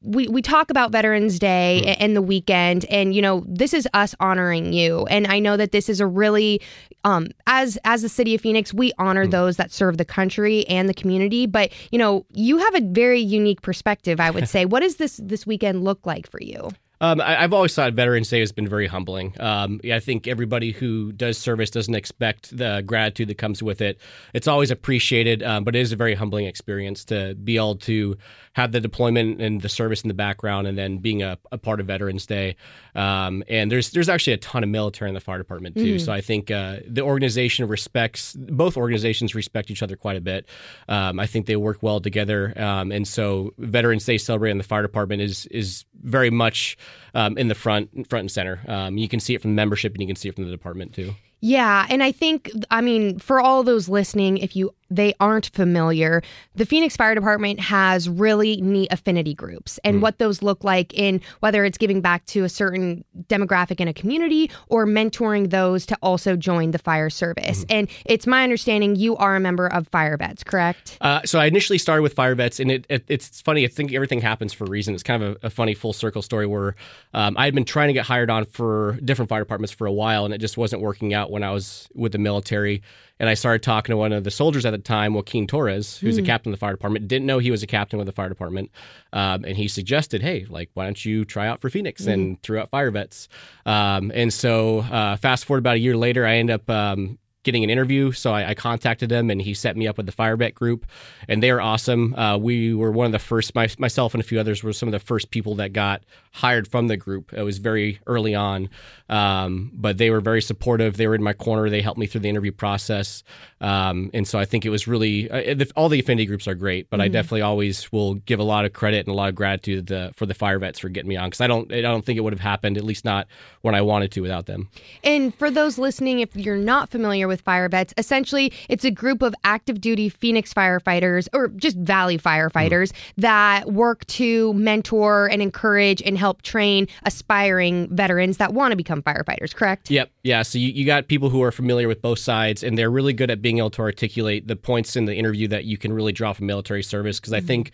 we, 0.03 0.27
we 0.27 0.41
talk 0.41 0.69
about 0.71 0.91
Veterans 0.91 1.37
Day 1.39 1.81
Hmm. 1.83 2.03
and 2.03 2.15
the 2.15 2.21
weekend, 2.21 2.85
and 2.85 3.13
you 3.13 3.21
know 3.21 3.43
this 3.47 3.73
is 3.73 3.87
us 3.93 4.15
honoring 4.19 4.73
you. 4.73 5.05
And 5.07 5.27
I 5.27 5.39
know 5.39 5.57
that 5.57 5.71
this 5.71 5.89
is 5.89 5.99
a 5.99 6.07
really, 6.07 6.59
um, 7.03 7.27
as 7.47 7.77
as 7.85 8.01
the 8.01 8.09
city 8.09 8.33
of 8.35 8.41
Phoenix, 8.41 8.73
we 8.73 8.91
honor 8.97 9.25
Hmm. 9.25 9.31
those 9.31 9.57
that 9.57 9.71
serve 9.71 9.97
the 9.97 10.05
country 10.05 10.65
and 10.67 10.89
the 10.89 10.93
community. 10.93 11.45
But 11.45 11.71
you 11.91 11.99
know, 11.99 12.25
you 12.33 12.57
have 12.57 12.75
a 12.75 12.81
very 12.81 13.19
unique 13.21 13.61
perspective. 13.61 14.19
I 14.19 14.31
would 14.31 14.47
say. 14.53 14.65
what 14.65 14.79
does 14.81 14.95
this 14.95 15.19
this 15.23 15.45
weekend 15.45 15.83
look 15.83 16.05
like 16.05 16.29
for 16.29 16.41
you? 16.41 16.69
Um, 17.01 17.19
I, 17.19 17.43
I've 17.43 17.51
always 17.51 17.73
thought 17.73 17.93
Veterans 17.93 18.29
Day 18.29 18.39
has 18.39 18.51
been 18.51 18.67
very 18.67 18.85
humbling. 18.85 19.35
Um, 19.39 19.81
I 19.91 19.99
think 19.99 20.27
everybody 20.27 20.71
who 20.71 21.11
does 21.11 21.37
service 21.37 21.71
doesn't 21.71 21.95
expect 21.95 22.55
the 22.55 22.83
gratitude 22.85 23.27
that 23.29 23.39
comes 23.39 23.63
with 23.63 23.81
it. 23.81 23.99
It's 24.35 24.47
always 24.47 24.69
appreciated, 24.69 25.41
um, 25.41 25.63
but 25.63 25.75
it 25.75 25.79
is 25.79 25.91
a 25.91 25.95
very 25.95 26.13
humbling 26.13 26.45
experience 26.45 27.03
to 27.05 27.33
be 27.35 27.57
able 27.57 27.77
to 27.77 28.17
have 28.53 28.71
the 28.71 28.79
deployment 28.79 29.41
and 29.41 29.61
the 29.61 29.69
service 29.69 30.01
in 30.01 30.09
the 30.09 30.13
background, 30.13 30.67
and 30.67 30.77
then 30.77 30.99
being 30.99 31.23
a, 31.23 31.39
a 31.51 31.57
part 31.57 31.79
of 31.79 31.87
Veterans 31.87 32.25
Day. 32.27 32.55
Um, 32.93 33.43
and 33.47 33.71
there's 33.71 33.91
there's 33.91 34.09
actually 34.09 34.33
a 34.33 34.37
ton 34.37 34.63
of 34.63 34.69
military 34.69 35.09
in 35.09 35.15
the 35.15 35.21
fire 35.21 35.37
department 35.37 35.75
too. 35.75 35.97
So 35.99 36.11
I 36.11 36.21
think 36.21 36.51
uh, 36.51 36.77
the 36.85 37.01
organization 37.01 37.67
respects 37.67 38.35
both 38.35 38.77
organizations 38.77 39.33
respect 39.33 39.71
each 39.71 39.81
other 39.81 39.95
quite 39.95 40.17
a 40.17 40.21
bit. 40.21 40.45
Um, 40.87 41.19
I 41.19 41.25
think 41.25 41.47
they 41.47 41.55
work 41.55 41.81
well 41.81 41.99
together, 41.99 42.53
um, 42.57 42.91
and 42.91 43.07
so 43.07 43.53
Veterans 43.57 44.05
Day 44.05 44.17
celebrating 44.17 44.57
the 44.57 44.63
fire 44.63 44.83
department 44.83 45.21
is 45.21 45.47
is 45.47 45.85
very 46.03 46.29
much 46.29 46.77
um, 47.13 47.37
in 47.37 47.47
the 47.47 47.55
front 47.55 47.89
front 48.09 48.21
and 48.21 48.31
center. 48.31 48.61
Um, 48.67 48.97
you 48.97 49.07
can 49.07 49.19
see 49.19 49.35
it 49.35 49.41
from 49.41 49.51
the 49.51 49.55
membership, 49.55 49.93
and 49.93 50.01
you 50.01 50.07
can 50.07 50.15
see 50.15 50.29
it 50.29 50.35
from 50.35 50.45
the 50.45 50.51
department 50.51 50.93
too. 50.93 51.15
Yeah, 51.41 51.87
and 51.89 52.03
I 52.03 52.11
think 52.11 52.51
I 52.69 52.81
mean 52.81 53.19
for 53.19 53.39
all 53.39 53.63
those 53.63 53.89
listening, 53.89 54.37
if 54.37 54.55
you 54.55 54.73
they 54.91 55.13
aren't 55.19 55.47
familiar, 55.47 56.21
the 56.53 56.65
Phoenix 56.65 56.95
Fire 56.95 57.15
Department 57.15 57.59
has 57.59 58.07
really 58.09 58.61
neat 58.61 58.91
affinity 58.91 59.33
groups, 59.33 59.79
and 59.83 60.01
what 60.01 60.19
those 60.19 60.43
look 60.43 60.63
like 60.63 60.93
in 60.93 61.21
whether 61.39 61.65
it's 61.65 61.77
giving 61.77 62.01
back 62.01 62.25
to 62.27 62.43
a 62.43 62.49
certain 62.49 63.03
demographic 63.27 63.79
in 63.79 63.87
a 63.87 63.93
community 63.93 64.51
or 64.67 64.85
mentoring 64.85 65.49
those 65.49 65.85
to 65.85 65.97
also 66.03 66.35
join 66.35 66.71
the 66.71 66.77
fire 66.77 67.09
service. 67.09 67.65
And 67.69 67.89
it's 68.05 68.27
my 68.27 68.43
understanding 68.43 68.95
you 68.95 69.15
are 69.17 69.35
a 69.35 69.39
member 69.39 69.67
of 69.67 69.87
Fire 69.87 70.17
Vets, 70.17 70.43
correct? 70.43 70.97
Uh, 71.01 71.21
so 71.25 71.39
I 71.39 71.45
initially 71.45 71.77
started 71.77 72.01
with 72.01 72.13
fire 72.13 72.35
vets, 72.35 72.59
and 72.59 72.69
it, 72.69 72.85
it, 72.89 73.05
it's 73.07 73.41
funny. 73.41 73.63
I 73.63 73.67
think 73.67 73.93
everything 73.93 74.19
happens 74.19 74.53
for 74.53 74.65
a 74.65 74.69
reason. 74.69 74.93
It's 74.93 75.03
kind 75.03 75.23
of 75.23 75.37
a, 75.41 75.47
a 75.47 75.49
funny 75.49 75.73
full 75.73 75.93
circle 75.93 76.21
story 76.21 76.45
where 76.45 76.75
um, 77.13 77.37
I 77.37 77.45
had 77.45 77.55
been 77.55 77.65
trying 77.65 77.87
to 77.87 77.93
get 77.93 78.05
hired 78.05 78.29
on 78.29 78.45
for 78.45 78.99
different 79.03 79.29
fire 79.29 79.41
departments 79.41 79.71
for 79.71 79.87
a 79.87 79.91
while, 79.91 80.25
and 80.25 80.33
it 80.33 80.39
just 80.39 80.57
wasn't 80.57 80.81
working 80.81 81.13
out 81.13 81.31
when 81.31 81.43
I 81.43 81.51
was 81.51 81.87
with 81.93 82.11
the 82.11 82.17
military. 82.17 82.81
And 83.21 83.29
I 83.29 83.35
started 83.35 83.61
talking 83.61 83.93
to 83.93 83.97
one 83.97 84.13
of 84.13 84.23
the 84.23 84.31
soldiers 84.31 84.65
at 84.65 84.71
the 84.71 84.79
time, 84.79 85.13
Joaquin 85.13 85.45
Torres, 85.45 85.99
who's 85.99 86.17
a 86.17 86.23
captain 86.23 86.51
of 86.51 86.57
the 86.57 86.59
fire 86.59 86.73
department. 86.73 87.07
Didn't 87.07 87.27
know 87.27 87.37
he 87.37 87.51
was 87.51 87.61
a 87.61 87.67
captain 87.67 87.99
with 87.99 88.07
the 88.07 88.11
fire 88.11 88.29
department, 88.29 88.71
um, 89.13 89.45
and 89.45 89.55
he 89.55 89.67
suggested, 89.67 90.23
"Hey, 90.23 90.47
like, 90.49 90.71
why 90.73 90.85
don't 90.85 91.05
you 91.05 91.23
try 91.23 91.47
out 91.47 91.61
for 91.61 91.69
Phoenix?" 91.69 92.07
And 92.07 92.41
threw 92.41 92.57
out 92.57 92.71
fire 92.71 92.89
vets. 92.89 93.29
Um, 93.63 94.11
and 94.15 94.33
so, 94.33 94.79
uh, 94.79 95.17
fast 95.17 95.45
forward 95.45 95.59
about 95.59 95.75
a 95.75 95.79
year 95.79 95.95
later, 95.95 96.25
I 96.25 96.37
end 96.37 96.49
up 96.49 96.67
um, 96.67 97.19
getting 97.43 97.63
an 97.63 97.69
interview. 97.69 98.11
So 98.11 98.33
I, 98.33 98.49
I 98.49 98.53
contacted 98.53 99.11
him 99.11 99.29
and 99.29 99.41
he 99.41 99.53
set 99.53 99.75
me 99.75 99.87
up 99.87 99.97
with 99.97 100.05
the 100.05 100.11
Fire 100.11 100.37
Vet 100.37 100.53
group, 100.53 100.85
and 101.27 101.41
they 101.41 101.49
are 101.49 101.61
awesome. 101.61 102.13
Uh, 102.15 102.37
we 102.37 102.73
were 102.73 102.91
one 102.91 103.07
of 103.07 103.11
the 103.11 103.19
first, 103.19 103.55
my, 103.55 103.67
myself 103.77 104.13
and 104.13 104.21
a 104.21 104.25
few 104.25 104.39
others 104.39 104.63
were 104.63 104.73
some 104.73 104.87
of 104.87 104.93
the 104.93 104.99
first 104.99 105.31
people 105.31 105.55
that 105.55 105.73
got 105.73 106.03
hired 106.33 106.67
from 106.67 106.87
the 106.87 106.97
group. 106.97 107.33
It 107.33 107.41
was 107.41 107.57
very 107.57 107.99
early 108.07 108.35
on, 108.35 108.69
um, 109.09 109.71
but 109.73 109.97
they 109.97 110.09
were 110.09 110.21
very 110.21 110.41
supportive. 110.41 110.97
They 110.97 111.07
were 111.07 111.15
in 111.15 111.23
my 111.23 111.33
corner. 111.33 111.69
They 111.69 111.81
helped 111.81 111.99
me 111.99 112.05
through 112.05 112.21
the 112.21 112.29
interview 112.29 112.51
process. 112.51 113.23
Um, 113.59 114.11
and 114.13 114.27
so 114.27 114.39
I 114.39 114.45
think 114.45 114.65
it 114.65 114.69
was 114.69 114.87
really, 114.87 115.29
uh, 115.29 115.55
the, 115.55 115.71
all 115.75 115.89
the 115.89 115.99
affinity 115.99 116.25
groups 116.25 116.47
are 116.47 116.55
great, 116.55 116.89
but 116.89 117.01
I 117.01 117.07
definitely 117.07 117.41
always 117.41 117.91
will 117.91 118.15
give 118.15 118.39
a 118.39 118.43
lot 118.43 118.65
of 118.65 118.73
credit 118.73 119.05
and 119.05 119.09
a 119.09 119.15
lot 119.15 119.29
of 119.29 119.35
gratitude 119.35 119.87
the, 119.87 120.13
for 120.15 120.25
the 120.25 120.33
Fire 120.33 120.59
Vets 120.59 120.79
for 120.79 120.89
getting 120.89 121.09
me 121.09 121.17
on 121.17 121.29
because 121.29 121.41
I 121.41 121.47
don't, 121.47 121.71
I 121.73 121.81
don't 121.81 122.05
think 122.05 122.17
it 122.17 122.21
would 122.21 122.33
have 122.33 122.39
happened, 122.39 122.77
at 122.77 122.83
least 122.83 123.03
not 123.03 123.27
when 123.61 123.75
I 123.75 123.81
wanted 123.81 124.11
to 124.13 124.21
without 124.21 124.45
them. 124.45 124.69
And 125.03 125.33
for 125.35 125.51
those 125.51 125.77
listening, 125.77 126.19
if 126.19 126.35
you're 126.35 126.55
not 126.55 126.89
familiar 126.89 127.27
with 127.31 127.41
Fire 127.41 127.67
Vets, 127.69 127.93
essentially 127.97 128.53
it's 128.69 128.85
a 128.85 128.91
group 128.91 129.21
of 129.21 129.33
active 129.43 129.81
duty 129.81 130.09
Phoenix 130.09 130.53
firefighters 130.53 131.27
or 131.33 131.47
just 131.47 131.77
Valley 131.77 132.17
firefighters 132.17 132.91
that 133.17 133.71
work 133.71 134.05
to 134.07 134.53
mentor 134.53 135.27
and 135.31 135.41
encourage 135.41 136.01
and 136.03 136.17
help 136.17 136.41
train 136.41 136.87
aspiring 137.03 137.87
veterans 137.95 138.37
that 138.37 138.53
want 138.53 138.71
to 138.71 138.75
become 138.75 139.01
firefighters, 139.01 139.55
correct? 139.55 139.89
Yep. 139.89 140.11
Yeah. 140.23 140.41
So 140.41 140.59
you, 140.59 140.67
you 140.67 140.85
got 140.85 141.07
people 141.07 141.29
who 141.29 141.41
are 141.41 141.51
familiar 141.51 141.87
with 141.87 142.01
both 142.01 142.19
sides, 142.19 142.63
and 142.63 142.77
they're 142.77 142.91
really 142.91 143.13
good 143.13 143.31
at 143.31 143.41
being 143.41 143.57
able 143.59 143.69
to 143.71 143.81
articulate 143.81 144.47
the 144.47 144.55
points 144.55 144.95
in 144.95 145.05
the 145.05 145.15
interview 145.15 145.47
that 145.47 145.65
you 145.65 145.77
can 145.77 145.93
really 145.93 146.11
draw 146.11 146.33
from 146.33 146.45
military 146.45 146.83
service. 146.83 147.19
Because 147.19 147.33
I 147.33 147.39
mm-hmm. 147.39 147.47
think, 147.47 147.71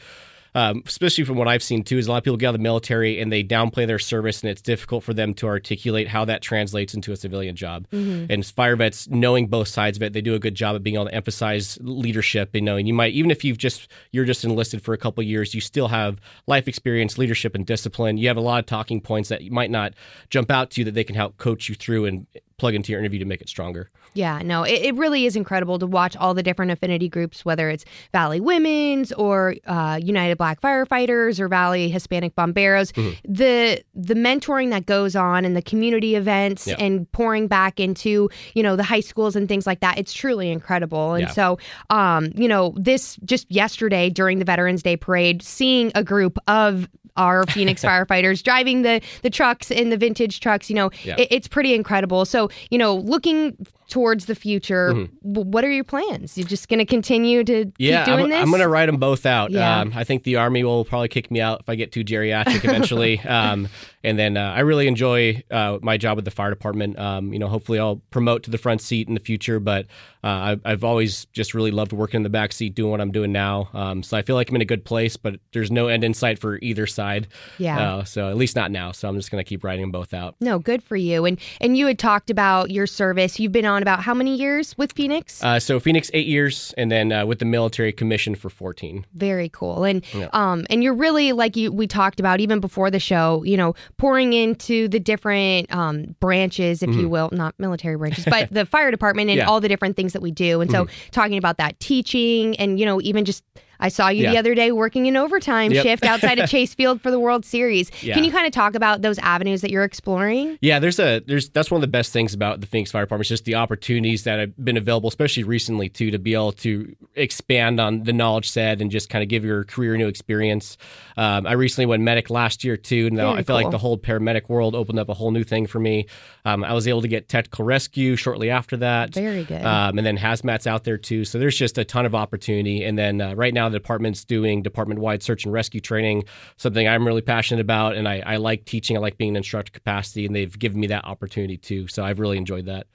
um, 0.55 0.83
especially 0.85 1.23
from 1.23 1.37
what 1.37 1.47
I've 1.47 1.63
seen 1.63 1.83
too, 1.83 1.97
is 1.97 2.07
a 2.07 2.11
lot 2.11 2.17
of 2.17 2.23
people 2.23 2.37
get 2.37 2.47
out 2.47 2.55
of 2.55 2.59
the 2.59 2.63
military 2.63 3.19
and 3.19 3.31
they 3.31 3.43
downplay 3.43 3.87
their 3.87 3.99
service, 3.99 4.41
and 4.41 4.49
it's 4.49 4.61
difficult 4.61 5.03
for 5.03 5.13
them 5.13 5.33
to 5.35 5.47
articulate 5.47 6.07
how 6.07 6.25
that 6.25 6.41
translates 6.41 6.93
into 6.93 7.11
a 7.11 7.15
civilian 7.15 7.55
job. 7.55 7.87
And 8.29 8.45
fire 8.45 8.75
vets, 8.75 9.07
knowing 9.09 9.47
both 9.47 9.67
sides 9.67 9.97
of 9.97 10.03
it, 10.03 10.13
they 10.13 10.21
do 10.21 10.35
a 10.35 10.39
good 10.39 10.55
job 10.55 10.75
of 10.75 10.83
being 10.83 10.95
able 10.95 11.05
to 11.05 11.13
emphasize 11.13 11.77
leadership. 11.81 12.55
You 12.55 12.61
know, 12.61 12.77
and 12.77 12.87
you 12.87 12.93
might 12.93 13.13
even 13.13 13.31
if 13.31 13.43
you've 13.43 13.57
just 13.57 13.87
you're 14.11 14.25
just 14.25 14.43
enlisted 14.43 14.81
for 14.81 14.93
a 14.93 14.97
couple 14.97 15.21
of 15.21 15.27
years, 15.27 15.53
you 15.53 15.61
still 15.61 15.87
have 15.87 16.19
life 16.47 16.67
experience, 16.67 17.17
leadership, 17.17 17.55
and 17.55 17.65
discipline. 17.65 18.17
You 18.17 18.27
have 18.27 18.37
a 18.37 18.41
lot 18.41 18.59
of 18.59 18.65
talking 18.65 19.01
points 19.01 19.29
that 19.29 19.41
you 19.41 19.51
might 19.51 19.71
not 19.71 19.93
jump 20.29 20.51
out 20.51 20.71
to 20.71 20.81
you 20.81 20.85
that 20.85 20.93
they 20.93 21.03
can 21.03 21.15
help 21.15 21.37
coach 21.37 21.69
you 21.69 21.75
through 21.75 22.05
and 22.05 22.27
plug 22.57 22.73
into 22.73 22.91
your 22.91 22.99
interview 22.99 23.19
to 23.19 23.25
make 23.25 23.39
it 23.41 23.47
stronger. 23.49 23.89
Yeah, 24.15 24.41
no, 24.43 24.63
it, 24.63 24.81
it 24.81 24.95
really 24.95 25.25
is 25.27 25.35
incredible 25.35 25.77
to 25.77 25.85
watch 25.85 26.15
all 26.15 26.33
the 26.33 26.41
different 26.41 26.71
affinity 26.71 27.07
groups, 27.07 27.45
whether 27.45 27.69
it's 27.69 27.85
Valley 28.13 28.39
Women's 28.39 29.11
or 29.11 29.55
uh, 29.67 29.99
United 30.01 30.39
Black 30.39 30.59
Firefighters 30.59 31.39
or 31.39 31.47
Valley 31.47 31.89
Hispanic 31.89 32.35
Bomberos. 32.35 32.91
Mm-hmm. 32.93 33.31
The 33.31 33.83
the 33.93 34.15
mentoring 34.15 34.71
that 34.71 34.87
goes 34.87 35.15
on 35.15 35.45
and 35.45 35.55
the 35.55 35.61
community 35.61 36.15
events 36.15 36.65
Yeah. 36.65 36.75
and 36.79 37.09
pouring 37.11 37.47
back 37.47 37.79
into 37.79 38.29
you 38.55 38.63
know 38.63 38.75
the 38.75 38.83
high 38.83 39.01
schools 39.01 39.35
and 39.35 39.47
things 39.47 39.67
like 39.67 39.81
that. 39.81 39.99
It's 39.99 40.13
truly 40.13 40.49
incredible. 40.51 41.13
And 41.13 41.27
Yeah. 41.27 41.31
so, 41.31 41.59
um, 41.91 42.29
you 42.35 42.47
know, 42.47 42.73
this 42.75 43.17
just 43.23 43.49
yesterday 43.51 44.09
during 44.09 44.39
the 44.39 44.45
Veterans 44.45 44.81
Day 44.81 44.97
parade, 44.97 45.43
seeing 45.43 45.91
a 45.93 46.03
group 46.03 46.39
of 46.47 46.89
our 47.17 47.45
Phoenix 47.47 47.83
firefighters 47.89 48.41
driving 48.43 48.83
the 48.83 49.01
the 49.23 49.29
trucks 49.29 49.71
in 49.71 49.89
the 49.89 49.97
vintage 49.97 50.39
trucks, 50.39 50.69
you 50.69 50.75
know, 50.75 50.89
Yeah. 51.03 51.15
it, 51.17 51.27
it's 51.31 51.47
pretty 51.47 51.73
incredible. 51.73 52.25
So, 52.25 52.49
you 52.69 52.77
know, 52.77 52.95
looking 52.95 53.57
towards 53.87 54.25
the 54.25 54.35
future, 54.35 54.93
Mm-hmm. 54.93 55.51
what 55.51 55.63
are 55.63 55.71
your 55.71 55.83
plans? 55.83 56.37
You're 56.37 56.47
just 56.47 56.69
going 56.69 56.79
to 56.79 56.85
continue 56.85 57.43
to 57.43 57.71
Yeah, 57.77 58.05
keep 58.05 58.13
doing 58.13 58.23
I'm, 58.25 58.29
this? 58.29 58.39
I'm 58.41 58.49
going 58.49 58.61
to 58.61 58.67
write 58.67 58.87
them 58.87 58.97
both 58.97 59.25
out. 59.25 59.51
Yeah. 59.51 59.79
Um, 59.79 59.93
I 59.95 60.03
think 60.03 60.23
the 60.23 60.35
Army 60.37 60.63
will 60.63 60.85
probably 60.85 61.07
kick 61.07 61.31
me 61.31 61.39
out 61.41 61.61
if 61.61 61.69
I 61.69 61.75
get 61.75 61.91
too 61.91 62.03
geriatric 62.03 62.63
eventually. 62.63 63.19
um, 63.27 63.67
and 64.03 64.17
then 64.17 64.37
uh, 64.37 64.53
I 64.55 64.59
really 64.61 64.87
enjoy 64.87 65.43
uh, 65.51 65.79
my 65.81 65.97
job 65.97 66.15
with 66.17 66.25
the 66.25 66.31
fire 66.31 66.49
department. 66.49 66.97
Um, 66.99 67.33
you 67.33 67.39
know, 67.39 67.47
hopefully 67.47 67.79
I'll 67.79 67.97
promote 68.11 68.43
to 68.43 68.51
the 68.51 68.57
front 68.57 68.81
seat 68.81 69.07
in 69.07 69.13
the 69.13 69.19
future, 69.19 69.59
but 69.59 69.85
uh, 70.23 70.27
I've, 70.27 70.61
I've 70.65 70.83
always 70.83 71.25
just 71.33 71.53
really 71.53 71.71
loved 71.71 71.93
working 71.93 72.17
in 72.17 72.23
the 72.23 72.29
back 72.29 72.51
seat, 72.53 72.75
doing 72.75 72.91
what 72.91 73.01
I'm 73.01 73.11
doing 73.11 73.31
now. 73.31 73.69
Um, 73.73 74.03
so 74.03 74.17
I 74.17 74.21
feel 74.21 74.35
like 74.35 74.49
I'm 74.49 74.55
in 74.55 74.61
a 74.61 74.65
good 74.65 74.85
place, 74.85 75.17
but 75.17 75.39
there's 75.53 75.71
no 75.71 75.87
end 75.87 76.03
in 76.03 76.13
sight 76.13 76.39
for 76.39 76.57
either 76.59 76.87
side. 76.87 77.27
Yeah. 77.57 77.79
Uh, 77.79 78.03
so 78.03 78.29
at 78.29 78.37
least 78.37 78.55
not 78.55 78.71
now. 78.71 78.91
So 78.91 79.07
I'm 79.09 79.15
just 79.15 79.31
going 79.31 79.43
to 79.43 79.47
keep 79.47 79.63
writing 79.63 79.81
them 79.81 79.91
both 79.91 80.13
out. 80.13 80.35
No, 80.39 80.59
good 80.59 80.83
for 80.83 80.95
you. 80.95 81.25
And 81.25 81.39
and 81.61 81.77
you 81.77 81.87
had 81.87 81.99
talked 81.99 82.29
about 82.29 82.71
your 82.71 82.87
service. 82.87 83.39
You've 83.39 83.51
been 83.51 83.65
on 83.65 83.76
about 83.83 84.01
how 84.01 84.13
many 84.13 84.35
years 84.35 84.77
with 84.77 84.91
Phoenix? 84.93 85.43
Uh, 85.43 85.59
so 85.59 85.79
Phoenix 85.79 86.11
eight 86.13 86.27
years, 86.27 86.73
and 86.77 86.91
then 86.91 87.11
uh, 87.11 87.25
with 87.25 87.39
the 87.39 87.45
military 87.45 87.91
commission 87.91 88.35
for 88.35 88.49
14. 88.49 89.05
Very 89.13 89.49
cool. 89.49 89.83
And 89.83 90.03
um 90.33 90.65
and 90.69 90.83
you're 90.83 90.93
really 90.93 91.31
like 91.33 91.55
you 91.55 91.71
we 91.71 91.87
talked 91.87 92.19
about 92.19 92.39
even 92.39 92.59
before 92.59 92.91
the 92.91 92.99
show, 92.99 93.43
you 93.43 93.57
know, 93.57 93.73
pouring 93.97 94.33
into 94.33 94.87
the 94.87 94.99
different 94.99 95.73
um 95.73 96.15
branches, 96.19 96.83
if 96.83 96.93
you 96.95 97.07
will, 97.09 97.29
not 97.31 97.53
military 97.59 97.95
branches, 97.97 98.25
but 98.25 98.49
the 98.51 98.65
fire 98.65 98.91
department 98.91 99.29
and 99.29 99.37
Mm-hmm. 99.37 99.37
Yeah. 99.37 99.43
Mm-hmm. 99.43 99.51
all 99.51 99.61
the 99.61 99.67
different 99.67 99.95
things 99.95 100.13
that 100.13 100.21
we 100.21 100.31
do. 100.31 100.61
And 100.61 100.71
so 100.71 100.87
talking 101.11 101.37
about 101.37 101.57
that 101.57 101.79
teaching 101.79 102.55
and 102.57 102.79
you 102.79 102.85
know, 102.85 102.99
even 103.01 103.23
just 103.25 103.43
I 103.79 103.89
saw 103.89 104.09
you 104.09 104.27
the 104.27 104.37
other 104.37 104.55
day 104.55 104.71
working 104.71 105.07
an 105.07 105.15
overtime 105.17 105.71
Yep. 105.71 105.83
shift 105.83 106.03
outside 106.05 106.39
of 106.39 106.49
Chase 106.49 106.73
Field 106.73 107.01
for 107.01 107.11
the 107.11 107.19
World 107.19 107.45
Series. 107.45 107.91
Yeah. 108.03 108.13
Can 108.15 108.23
you 108.23 108.31
kind 108.31 108.45
of 108.47 108.51
talk 108.53 108.75
about 108.75 109.01
those 109.01 109.19
avenues 109.19 109.61
that 109.61 109.71
you're 109.71 109.83
exploring? 109.83 110.57
Yeah, 110.61 110.79
there's 110.79 110.99
a 110.99 111.19
there's 111.27 111.49
that's 111.49 111.69
one 111.71 111.77
of 111.77 111.81
the 111.81 111.87
best 111.87 112.11
things 112.13 112.33
about 112.33 112.61
the 112.61 112.67
Phoenix 112.67 112.91
Fire 112.91 113.03
Department 113.03 113.25
is 113.25 113.29
just 113.29 113.45
the 113.45 113.55
opportunities 113.55 114.23
that 114.23 114.39
have 114.39 114.57
been 114.63 114.77
available, 114.77 115.09
especially 115.09 115.43
recently 115.43 115.89
too, 115.89 116.11
to 116.11 116.19
be 116.19 116.33
able 116.33 116.51
to 116.53 116.95
expand 117.15 117.79
on 117.79 118.03
the 118.03 118.13
knowledge 118.13 118.49
set 118.49 118.81
and 118.81 118.89
just 118.91 119.09
kind 119.09 119.23
of 119.23 119.29
give 119.29 119.43
your 119.43 119.63
career 119.63 119.95
a 119.95 119.97
new 119.97 120.07
experience. 120.07 120.77
Um, 121.17 121.45
I 121.47 121.53
recently 121.53 121.85
went 121.87 122.03
medic 122.03 122.29
last 122.29 122.63
year 122.63 122.77
too, 122.77 123.07
and 123.07 123.17
Very 123.17 123.29
I 123.29 123.35
feel 123.37 123.45
cool. 123.45 123.55
like 123.55 123.71
the 123.71 123.77
whole 123.77 123.97
paramedic 123.97 124.49
world 124.49 124.75
opened 124.75 124.99
up 124.99 125.09
a 125.09 125.13
whole 125.13 125.31
new 125.31 125.43
thing 125.43 125.67
for 125.67 125.79
me. 125.79 126.05
Um, 126.45 126.63
I 126.63 126.73
was 126.73 126.87
able 126.87 127.01
to 127.01 127.07
get 127.07 127.27
technical 127.27 127.65
rescue 127.65 128.15
shortly 128.15 128.49
after 128.49 128.77
that. 128.77 129.13
Very 129.13 129.43
good. 129.43 129.63
Um, 129.65 129.97
and 129.97 130.05
then 130.05 130.17
hazmat's 130.17 130.67
out 130.67 130.83
there 130.83 130.97
too, 130.97 131.25
so 131.25 131.39
there's 131.39 131.57
just 131.57 131.77
a 131.77 131.83
ton 131.85 132.05
of 132.05 132.15
opportunity. 132.15 132.83
And 132.83 132.97
then 132.97 133.19
uh, 133.21 133.33
right 133.35 133.53
now 133.53 133.66
the 133.69 133.79
department's 133.79 134.25
doing 134.25 134.61
department-wide 134.61 135.23
search 135.23 135.45
and 135.45 135.53
rescue 135.53 135.81
training, 135.81 136.23
something 136.57 136.87
I'm 136.87 137.05
really 137.05 137.21
passionate 137.21 137.61
about, 137.61 137.95
and 137.95 138.07
I, 138.07 138.23
I 138.25 138.37
like 138.37 138.65
teaching. 138.65 138.97
I 138.97 138.99
like 138.99 139.17
being 139.17 139.29
in 139.29 139.37
instructor 139.37 139.71
capacity, 139.71 140.25
and 140.25 140.35
they've 140.35 140.57
given 140.57 140.79
me 140.79 140.87
that 140.87 141.05
opportunity 141.05 141.57
too. 141.57 141.87
So 141.87 142.03
I've 142.03 142.19
really 142.19 142.37
enjoyed 142.37 142.65
that. 142.65 142.87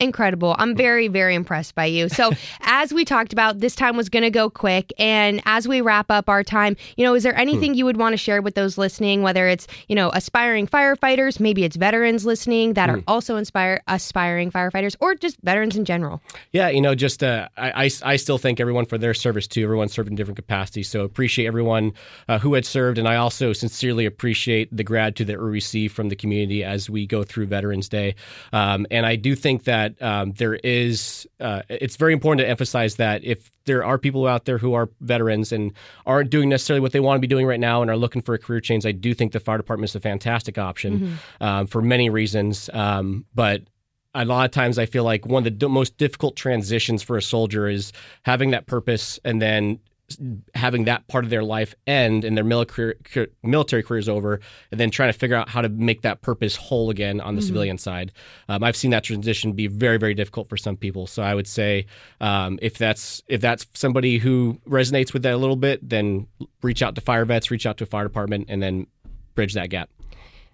Incredible. 0.00 0.56
I'm 0.58 0.74
very, 0.74 1.08
very 1.08 1.34
impressed 1.34 1.74
by 1.74 1.84
you. 1.84 2.08
So, 2.08 2.32
as 2.62 2.92
we 2.92 3.04
talked 3.04 3.34
about, 3.34 3.60
this 3.60 3.74
time 3.74 3.98
was 3.98 4.08
going 4.08 4.22
to 4.22 4.30
go 4.30 4.48
quick. 4.48 4.94
And 4.98 5.42
as 5.44 5.68
we 5.68 5.82
wrap 5.82 6.10
up 6.10 6.28
our 6.30 6.42
time, 6.42 6.76
you 6.96 7.04
know, 7.04 7.14
is 7.14 7.22
there 7.22 7.36
anything 7.36 7.74
you 7.74 7.84
would 7.84 7.98
want 7.98 8.14
to 8.14 8.16
share 8.16 8.40
with 8.40 8.54
those 8.54 8.78
listening, 8.78 9.22
whether 9.22 9.46
it's, 9.46 9.66
you 9.88 9.94
know, 9.94 10.10
aspiring 10.14 10.66
firefighters, 10.66 11.38
maybe 11.38 11.64
it's 11.64 11.76
veterans 11.76 12.24
listening 12.24 12.72
that 12.74 12.88
are 12.88 13.02
also 13.06 13.36
inspire 13.36 13.82
aspiring 13.88 14.50
firefighters, 14.50 14.96
or 15.00 15.14
just 15.14 15.36
veterans 15.42 15.76
in 15.76 15.84
general? 15.84 16.22
Yeah, 16.52 16.70
you 16.70 16.80
know, 16.80 16.94
just 16.94 17.22
uh, 17.22 17.48
I, 17.58 17.84
I, 17.84 17.90
I 18.02 18.16
still 18.16 18.38
thank 18.38 18.58
everyone 18.58 18.86
for 18.86 18.96
their 18.96 19.12
service 19.12 19.46
too. 19.46 19.62
Everyone 19.62 19.88
served 19.88 20.08
in 20.08 20.14
different 20.14 20.36
capacities, 20.36 20.88
so 20.88 21.04
appreciate 21.04 21.46
everyone 21.46 21.92
uh, 22.26 22.38
who 22.38 22.54
had 22.54 22.64
served, 22.64 22.96
and 22.96 23.06
I 23.06 23.16
also 23.16 23.52
sincerely 23.52 24.06
appreciate 24.06 24.74
the 24.74 24.84
gratitude 24.84 25.26
that 25.26 25.38
we 25.38 25.50
receive 25.50 25.92
from 25.92 26.08
the 26.08 26.16
community 26.16 26.64
as 26.64 26.88
we 26.88 27.06
go 27.06 27.22
through 27.22 27.46
Veterans 27.46 27.88
Day. 27.90 28.14
Um, 28.54 28.86
and 28.90 29.04
I 29.04 29.16
do 29.16 29.34
think 29.34 29.64
that 29.64 29.69
um, 30.00 30.32
there 30.32 30.54
is, 30.54 31.26
uh, 31.40 31.62
it's 31.68 31.96
very 31.96 32.12
important 32.12 32.44
to 32.44 32.48
emphasize 32.48 32.96
that 32.96 33.24
if 33.24 33.50
there 33.64 33.84
are 33.84 33.98
people 33.98 34.26
out 34.26 34.44
there 34.44 34.58
who 34.58 34.74
are 34.74 34.88
veterans 35.00 35.52
and 35.52 35.72
aren't 36.06 36.30
doing 36.30 36.48
necessarily 36.48 36.80
what 36.80 36.92
they 36.92 37.00
want 37.00 37.16
to 37.16 37.20
be 37.20 37.26
doing 37.26 37.46
right 37.46 37.60
now 37.60 37.82
and 37.82 37.90
are 37.90 37.96
looking 37.96 38.22
for 38.22 38.34
a 38.34 38.38
career 38.38 38.60
change, 38.60 38.84
I 38.86 38.92
do 38.92 39.14
think 39.14 39.32
the 39.32 39.40
fire 39.40 39.58
department 39.58 39.90
is 39.90 39.96
a 39.96 40.00
fantastic 40.00 40.58
option 40.58 41.18
um, 41.40 41.66
for 41.66 41.82
many 41.82 42.10
reasons. 42.10 42.68
Um, 42.72 43.24
but 43.34 43.62
a 44.14 44.24
lot 44.24 44.44
of 44.44 44.50
times 44.50 44.78
I 44.78 44.86
feel 44.86 45.04
like 45.04 45.26
one 45.26 45.40
of 45.40 45.44
the 45.44 45.50
d- 45.50 45.68
most 45.68 45.96
difficult 45.96 46.36
transitions 46.36 47.02
for 47.02 47.16
a 47.16 47.22
soldier 47.22 47.68
is 47.68 47.92
having 48.22 48.50
that 48.50 48.66
purpose 48.66 49.20
and 49.24 49.40
then 49.40 49.78
having 50.54 50.84
that 50.84 51.06
part 51.08 51.24
of 51.24 51.30
their 51.30 51.42
life 51.42 51.74
end 51.86 52.24
and 52.24 52.36
their 52.36 52.44
military 52.44 52.94
military 53.42 53.82
career 53.82 53.98
is 53.98 54.08
over, 54.08 54.40
and 54.70 54.80
then 54.80 54.90
trying 54.90 55.12
to 55.12 55.18
figure 55.18 55.36
out 55.36 55.48
how 55.48 55.60
to 55.60 55.68
make 55.68 56.02
that 56.02 56.22
purpose 56.22 56.56
whole 56.56 56.90
again 56.90 57.20
on 57.20 57.36
the 57.36 57.42
civilian 57.42 57.78
side. 57.78 58.12
Um, 58.48 58.64
I've 58.64 58.76
seen 58.76 58.90
that 58.92 59.04
transition 59.04 59.52
be 59.52 59.66
very 59.66 59.98
very 59.98 60.14
difficult 60.14 60.48
for 60.48 60.56
some 60.56 60.76
people. 60.76 61.06
So 61.06 61.22
I 61.22 61.34
would 61.34 61.46
say 61.46 61.86
um, 62.20 62.58
if 62.62 62.78
that's 62.78 63.22
if 63.28 63.40
that's 63.40 63.66
somebody 63.74 64.18
who 64.18 64.58
resonates 64.68 65.12
with 65.12 65.22
that 65.22 65.34
a 65.34 65.38
little 65.38 65.56
bit, 65.56 65.86
then 65.88 66.26
reach 66.62 66.82
out 66.82 66.94
to 66.94 67.00
fire 67.00 67.24
vets, 67.24 67.50
reach 67.50 67.66
out 67.66 67.76
to 67.78 67.84
a 67.84 67.86
fire 67.86 68.04
department, 68.04 68.46
and 68.48 68.62
then 68.62 68.86
bridge 69.34 69.54
that 69.54 69.70
gap. 69.70 69.90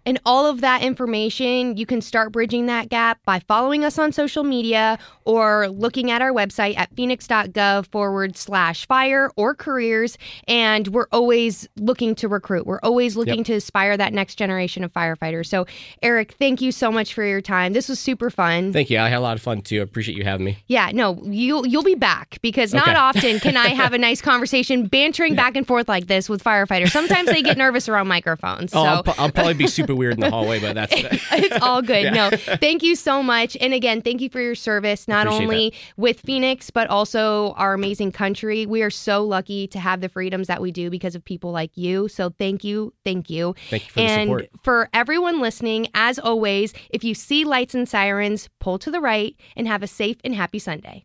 And 0.06 0.20
all 0.24 0.46
of 0.46 0.60
that 0.60 0.82
information, 0.82 1.76
you 1.76 1.84
can 1.84 2.00
start 2.00 2.30
bridging 2.32 2.66
that 2.66 2.88
gap 2.88 3.18
by 3.24 3.40
following 3.40 3.84
us 3.84 3.98
on 3.98 4.12
social 4.12 4.44
media 4.44 4.98
or 5.24 5.66
looking 5.68 6.12
at 6.12 6.22
our 6.22 6.30
website 6.32 6.78
at 6.78 6.94
phoenix.gov 6.94 7.86
forward 7.90 8.36
slash 8.36 8.86
fire 8.86 9.30
or 9.36 9.54
careers. 9.54 10.16
And 10.46 10.86
we're 10.88 11.08
always 11.10 11.68
looking 11.76 12.14
to 12.16 12.28
recruit. 12.28 12.66
We're 12.66 12.78
always 12.84 13.16
looking 13.16 13.38
Yep. 13.38 13.46
to 13.46 13.54
inspire 13.54 13.96
that 13.96 14.12
next 14.12 14.36
generation 14.36 14.84
of 14.84 14.92
firefighters. 14.92 15.46
So, 15.46 15.66
Eric, 16.02 16.36
thank 16.38 16.60
you 16.60 16.70
so 16.70 16.92
much 16.92 17.12
for 17.12 17.24
your 17.24 17.40
time. 17.40 17.72
This 17.72 17.88
was 17.88 17.98
super 17.98 18.30
fun. 18.30 18.72
Thank 18.72 18.90
you. 18.90 19.00
I 19.00 19.08
had 19.08 19.18
a 19.18 19.20
lot 19.20 19.36
of 19.36 19.42
fun 19.42 19.60
too. 19.60 19.80
I 19.80 19.82
appreciate 19.82 20.16
you 20.16 20.22
having 20.22 20.46
me. 20.46 20.58
Yeah, 20.68 20.90
no, 20.94 21.20
you'll 21.24 21.66
you'll 21.66 21.82
be 21.82 21.96
back 21.96 22.38
because 22.42 22.72
not 22.72 22.86
Okay. 22.90 22.96
often 22.96 23.40
can 23.40 23.56
I 23.56 23.68
have 23.70 23.92
a 23.92 23.98
nice 23.98 24.20
conversation 24.22 24.86
bantering 24.86 25.34
back 25.42 25.56
and 25.56 25.66
forth 25.66 25.88
like 25.88 26.06
this 26.06 26.28
with 26.28 26.44
firefighters. 26.44 26.90
Sometimes 26.90 27.28
they 27.28 27.42
get 27.42 27.58
nervous 27.58 27.88
around 27.88 28.06
microphones. 28.06 28.72
Oh, 28.72 28.84
so 28.84 28.88
I'll, 28.88 29.14
I'll 29.24 29.32
probably 29.32 29.54
be 29.54 29.66
super 29.66 29.95
weird 29.96 30.14
in 30.14 30.20
the 30.20 30.30
hallway, 30.30 30.60
but 30.60 30.74
that's 30.74 30.92
it's 31.32 31.62
all 31.62 31.82
good. 31.82 32.12
No, 32.12 32.30
thank 32.30 32.82
you 32.82 32.94
so 32.94 33.22
much. 33.22 33.56
And 33.60 33.74
again, 33.74 34.02
thank 34.02 34.20
you 34.20 34.28
for 34.28 34.40
your 34.40 34.54
service, 34.54 35.08
not 35.08 35.26
Appreciate 35.26 35.44
only 35.44 35.74
with 35.96 36.20
Phoenix, 36.20 36.70
but 36.70 36.88
also 36.88 37.52
our 37.52 37.74
amazing 37.74 38.12
country. 38.12 38.66
We 38.66 38.82
are 38.82 38.90
so 38.90 39.24
lucky 39.24 39.66
to 39.68 39.78
have 39.78 40.00
the 40.00 40.08
freedoms 40.08 40.46
that 40.46 40.60
we 40.60 40.72
do 40.72 40.90
because 40.90 41.14
of 41.14 41.24
people 41.24 41.52
like 41.52 41.76
you. 41.76 42.08
So 42.08 42.30
thank 42.30 42.64
you. 42.64 42.92
Thank 43.04 43.30
you. 43.30 43.54
Thank 43.70 43.86
you 43.86 43.92
for 43.92 43.98
the 44.00 44.06
and 44.06 44.28
support. 44.28 44.50
for 44.62 44.88
everyone 44.92 45.40
listening, 45.40 45.88
as 45.94 46.18
always, 46.18 46.72
if 46.90 47.04
you 47.04 47.14
see 47.14 47.44
lights 47.44 47.74
and 47.74 47.88
sirens, 47.88 48.48
pull 48.60 48.78
to 48.78 48.90
the 48.90 49.00
right 49.00 49.34
and 49.56 49.66
have 49.66 49.82
a 49.82 49.86
safe 49.86 50.16
and 50.24 50.34
happy 50.34 50.58
Sunday. 50.58 51.04